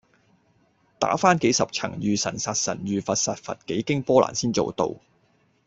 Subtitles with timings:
[0.97, 4.95] 打番幾十層遇神殺神、遇佛殺佛，幾經波瀾先做到